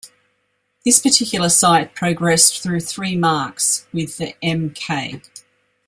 This 0.83 0.97
particular 0.99 1.49
sight 1.49 1.93
progressed 1.93 2.63
through 2.63 2.79
three 2.79 3.15
marks 3.15 3.85
with 3.93 4.17
the 4.17 4.35
Mk. 4.41 5.29